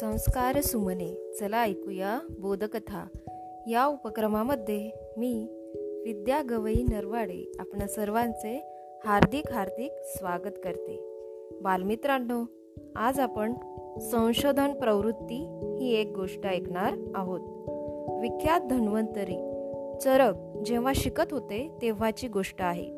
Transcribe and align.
संस्कार 0.00 0.60
सुमने. 0.60 1.36
चला 1.40 1.62
ऐकूया 1.62 2.18
बोधकथा. 2.38 3.06
या 3.70 3.86
उपक्रमामध्ये 3.86 4.90
मी 5.16 5.46
विद्या 6.04 6.42
गवई 6.50 6.82
नरवाडे 6.90 7.52
आपण 7.58 7.86
सर्वांचे 7.86 8.62
हार्दिक 9.04 9.52
हार्दिक 9.52 9.92
स्वागत 10.02 10.58
करते. 10.64 11.00
बालमित्रांनो 11.62 12.44
आज 12.96 13.20
आपण 13.20 13.54
संशोधन 14.00 14.72
प्रवृत्ती 14.72 15.46
ही 15.80 15.94
एक 15.94 16.12
गोष्ट 16.16 16.46
ऐकणार 16.46 16.94
आहोत. 17.14 17.40
विख्यात 18.20 18.60
धन्वंतरी 18.60 19.36
चरक 20.00 20.34
जेव्हा 20.66 20.92
शिकत 20.94 21.24
होते 21.30 21.70
तेव्हाची 21.82 22.28
गोष्ट 22.28 22.62
आहे. 22.62 22.90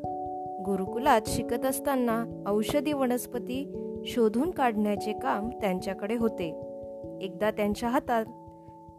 गुरुकुलात 0.65 1.21
शिकत 1.27 1.65
असताना 1.65 2.43
औषधी 2.47 2.93
वनस्पती 2.93 3.73
शोधून 4.05 4.51
काढण्याचे 4.51 5.13
काम 5.13 5.49
त्यांच्याकडे 5.49 6.15
होते. 6.15 6.72
एकदा 7.21 7.51
त्यांच्या 7.51 7.89
हातात 7.89 8.25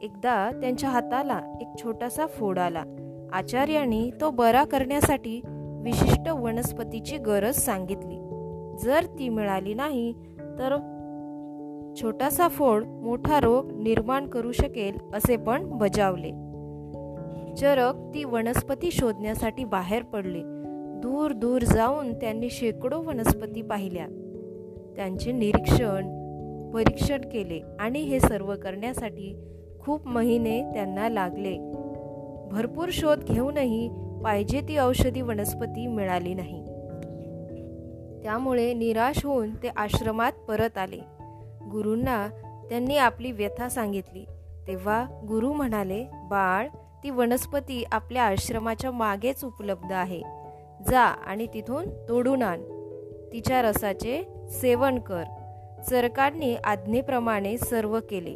एकदा 0.02 0.50
त्यांच्या 0.60 0.90
हाताला 0.90 1.40
एक 1.60 1.68
छोटासा 1.82 2.26
फोड 2.26 2.58
आला. 2.58 2.84
आचार्यांनी 3.32 4.10
तो 4.20 4.30
बरा 4.30 4.64
करण्यासाठी 4.64 5.40
विशिष्ट 5.82 6.28
वनस्पतीची 6.28 7.18
गरज 7.18 7.54
सांगितली. 7.54 8.20
जर 8.84 9.04
ती 9.18 9.28
मिळाली 9.28 9.74
नाही 9.74 10.12
तर 10.38 10.90
छोटासा 12.02 12.48
फोड 12.48 12.84
मोठा 12.84 13.40
रोग 13.40 13.72
निर्माण 13.72 14.26
करू 14.26 14.52
शकेल 14.52 14.96
असे 15.14 15.36
पण 15.36 15.70
बजावले. 15.70 16.30
चरक 17.54 18.14
ती 18.14 18.24
वनस्पती 18.24 18.90
शोधण्यासाठी 18.90 19.64
बाहेर 19.64 20.02
पडले. 20.02 20.42
दूर 21.00 21.32
दूर 21.32 21.62
जाऊन 21.62 22.14
त्यांनी 22.14 22.50
शेकडो 22.50 23.02
वनस्पती 23.02 23.62
पाहिल्या. 23.62 24.06
त्यांचे 24.96 25.32
निरीक्षण 25.32 26.23
परीक्षण 26.74 27.20
केले 27.20 27.60
आणि 27.80 28.00
हे 28.00 28.20
सर्व 28.20 28.54
करण्यासाठी 28.62 29.36
खूप 29.80 30.06
महिने 30.06 30.62
त्यांना 30.62 31.08
लागले. 31.08 31.58
भरपूर 32.50 32.88
शोध 32.92 33.24
घेऊनही 33.24 33.88
पाहिजे 34.24 34.60
ती 34.60 34.78
औषधी 34.78 35.20
वनस्पती 35.20 35.86
मिळाली 35.86 36.34
नाही. 36.34 36.64
त्यामुळे 38.22 38.74
निराश 38.74 39.24
होऊन 39.24 39.54
ते 39.54 39.68
आश्रमात 39.76 40.32
परत 40.32 40.78
आले. 40.78 40.98
गुरूंना 41.70 42.28
त्यांनी 42.68 42.96
आपली 42.96 43.32
व्यथा 43.32 43.68
सांगितली. 43.68 44.24
तेव्हा 44.66 45.06
गुरु 45.28 45.52
म्हणाले 45.52 46.04
बाळ 46.12 46.68
ती 47.04 47.10
वनस्पती 47.10 47.84
आपल्या 47.92 48.22
आश्रमाच्या 48.22 48.90
मागेच 48.90 49.44
उपलब्ध 49.44 49.92
आहे. 49.92 50.22
जा 50.90 51.00
आणि 51.00 51.46
तिथून 51.54 51.86
तोडून 52.08 52.42
आण. 52.42 52.60
तिच्या 53.32 53.62
रसाचे 53.62 54.22
सेवन 54.48 54.98
कर. 54.98 55.22
सरकारने 55.90 56.54
आज्ञेप्रमाणे 56.54 57.56
सर्व 57.58 58.00
केले. 58.10 58.34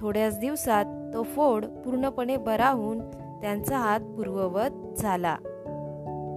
थोड्याच 0.00 0.38
दिवसात 0.38 0.84
तो 1.14 1.22
फोड 1.22 1.64
पूर्णपणे 1.64 2.36
बरा 2.36 2.68
होऊन 2.68 2.98
त्यांचा 3.40 3.78
हात 3.78 4.00
पूर्ववत 4.00 4.98
झाला. 4.98 5.36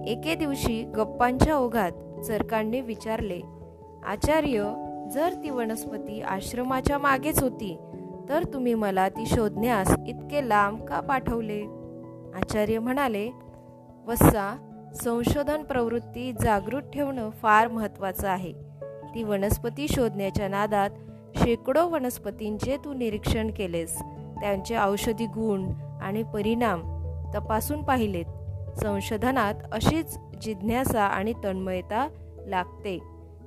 एके 0.06 0.34
दिवशी 0.34 0.82
गप्पांच्या 0.82 1.56
ओघात 1.56 2.24
सरकारने 2.24 2.80
विचारले 2.80 3.40
आचार्य 4.06 4.74
जर 5.12 5.32
ती 5.42 5.50
वनस्पती 5.50 6.20
आश्रमाच्या 6.20 6.98
मागेच 6.98 7.42
होती 7.42 7.78
तर 8.28 8.44
तुम्ही 8.44 8.74
मला 8.74 9.08
ती 9.08 9.26
शोधण्यास 9.26 9.94
इतके 10.08 10.48
लांब 10.48 10.84
का 10.84 11.00
पाठवले? 11.00 11.62
आचार्य 12.34 12.78
म्हणाले 12.78 13.30
वस्सा 14.06 14.56
संशोधन 15.04 15.62
प्रवृत्ती 15.62 16.32
जागृत 16.40 16.82
ठेवणं 16.82 17.30
फार 17.30 17.68
महत्त्वाचं 17.68 18.28
आहे. 18.28 18.71
ती 19.14 19.22
वनस्पती 19.22 19.88
शोधण्याच्या 19.88 20.48
नादात 20.48 20.90
शेकडो 21.36 21.88
वनस्पतींचे 21.88 22.76
तू 22.76 22.92
निरीक्षण 22.92 23.50
केलेस. 23.50 23.98
त्यांचे 24.40 24.76
औषधी 24.76 25.26
गुण 25.26 25.70
आणि 26.02 26.22
परिणाम 26.22 26.80
तपासून 27.34 27.82
पाहिलेत. 27.82 28.24
संशोधनात 28.78 29.54
अशीच 29.72 30.18
जिज्ञासा 30.42 31.02
आणि 31.02 31.32
तन्मयता 31.44 32.08
लागते. 32.46 32.98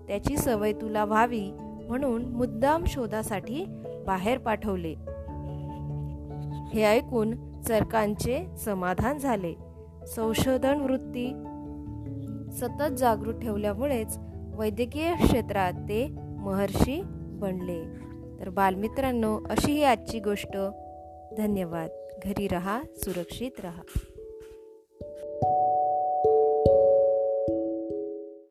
त्याची 0.08 0.38
सवय 0.38 0.74
तुला 0.74 1.06
व्हावी 1.06 1.52
म्हणून 1.88 2.26
मुद्दाम 2.26 2.84
शोधासाठी 2.88 3.66
बाहेर 4.08 4.38
पाठवले. 4.38 4.96
हे 6.74 6.84
ऐकून 6.84 7.62
चरकांचे 7.62 8.58
समाधान 8.58 9.18
झाले. 9.18 9.54
संशोधन 10.08 10.82
वृत्ती 10.82 11.44
सतत 12.52 12.94
जागृत 12.94 13.34
ठेवल्यामुळेच 13.34 14.18
वैद्यकीय 14.56 15.16
क्षेत्रात 15.16 15.74
ते 15.74 16.08
महर्षी 16.20 17.02
बनले. 17.40 17.84
तर 18.40 18.50
बालमित्रांनो 18.50 19.40
अशी 19.50 19.72
ही 19.72 19.84
आजची 19.84 20.20
गोष्ट. 20.20 20.58
धन्यवाद. 21.38 21.90
घरी 22.26 22.48
रहा 22.48 22.82
सुरक्षित 22.96 23.52
रहा. 23.60 23.82